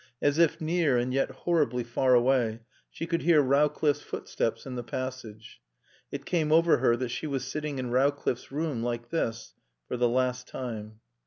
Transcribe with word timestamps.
As 0.19 0.39
if 0.39 0.59
near 0.59 0.97
and 0.97 1.13
yet 1.13 1.29
horribly 1.29 1.83
far 1.83 2.15
away, 2.15 2.61
she 2.89 3.05
could 3.05 3.21
hear 3.21 3.39
Rowcliffe's 3.39 4.01
footsteps 4.01 4.65
in 4.65 4.73
the 4.73 4.81
passage. 4.83 5.61
It 6.11 6.25
came 6.25 6.51
over 6.51 6.77
her 6.77 6.97
that 6.97 7.09
she 7.09 7.27
was 7.27 7.45
sitting 7.45 7.77
in 7.77 7.91
Rowcliffe's 7.91 8.51
room 8.51 8.81
like 8.81 9.11
this 9.11 9.53
for 9.87 9.97
the 9.97 10.09
last 10.09 10.47
time. 10.47 11.01